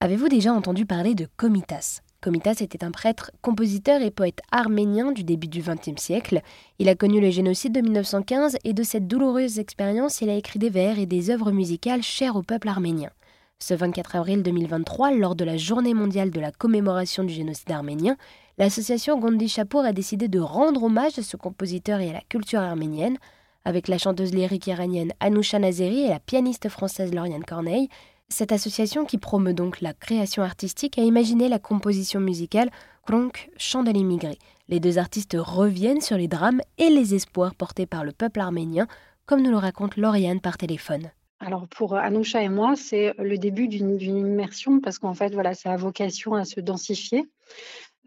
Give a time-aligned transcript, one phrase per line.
[0.00, 5.24] Avez-vous déjà entendu parler de Komitas Komitas était un prêtre, compositeur et poète arménien du
[5.24, 6.40] début du XXe siècle.
[6.78, 10.60] Il a connu le génocide de 1915 et de cette douloureuse expérience, il a écrit
[10.60, 13.10] des vers et des œuvres musicales chères au peuple arménien.
[13.58, 18.16] Ce 24 avril 2023, lors de la journée mondiale de la commémoration du génocide arménien,
[18.56, 22.60] l'association Gondi Chapour a décidé de rendre hommage à ce compositeur et à la culture
[22.60, 23.18] arménienne.
[23.64, 27.88] Avec la chanteuse lyrique iranienne Anousha Nazeri et la pianiste française Lauriane Corneille,
[28.28, 32.70] cette association qui promeut donc la création artistique a imaginé la composition musicale
[33.06, 34.38] Kronk, Chant de l'immigré.
[34.68, 38.86] Les deux artistes reviennent sur les drames et les espoirs portés par le peuple arménien,
[39.24, 41.10] comme nous le raconte Lauriane par téléphone.
[41.40, 45.72] Alors pour Anoucha et moi, c'est le début d'une immersion parce qu'en fait, voilà, ça
[45.72, 47.24] a vocation à se densifier.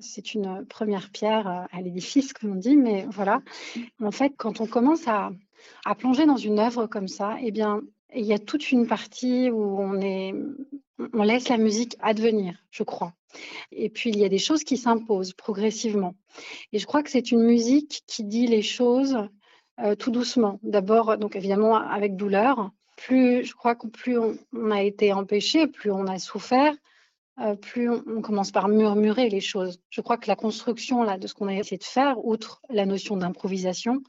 [0.00, 3.42] C'est une première pierre à l'édifice, comme on dit, mais voilà.
[4.02, 5.30] En fait, quand on commence à,
[5.84, 7.82] à plonger dans une œuvre comme ça, eh bien,
[8.14, 10.00] il y a toute une partie où on
[11.12, 13.14] on laisse la musique advenir, je crois.
[13.72, 16.14] Et puis il y a des choses qui s'imposent progressivement.
[16.72, 19.16] Et je crois que c'est une musique qui dit les choses
[19.80, 20.58] euh, tout doucement.
[20.62, 25.90] D'abord, donc évidemment avec douleur, plus je crois que plus on, a été empêché, plus
[25.90, 26.74] on a souffert,
[27.40, 29.80] euh, plus on, commence par murmurer les choses.
[29.88, 32.84] Je crois que la construction là, de ce qu'on a essayé de faire, outre la
[32.84, 34.02] notion d'improvisation,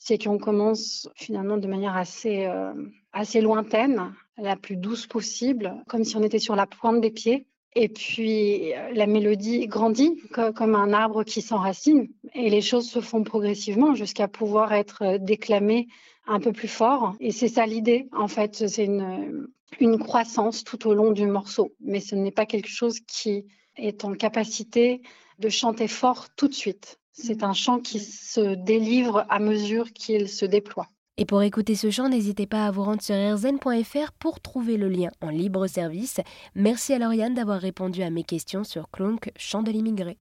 [0.00, 2.72] c'est qu'on commence finalement de manière assez, euh,
[3.12, 7.46] assez lointaine, la plus douce possible, comme si on était sur la pointe des pieds.
[7.76, 13.00] Et puis euh, la mélodie grandit comme un arbre qui s'enracine et les choses se
[13.00, 15.86] font progressivement jusqu'à pouvoir être déclamées
[16.26, 17.14] un peu plus fort.
[17.20, 19.48] Et c'est ça l'idée, en fait, c'est une,
[19.80, 21.74] une croissance tout au long du morceau.
[21.80, 23.44] Mais ce n'est pas quelque chose qui
[23.76, 25.02] est en capacité
[25.38, 26.99] de chanter fort tout de suite.
[27.12, 30.88] C'est un chant qui se délivre à mesure qu'il se déploie.
[31.16, 34.88] Et pour écouter ce chant, n'hésitez pas à vous rendre sur rzn.fr pour trouver le
[34.88, 36.20] lien en libre service.
[36.54, 40.16] Merci à Lauriane d'avoir répondu à mes questions sur Clonk, chant de l'immigré.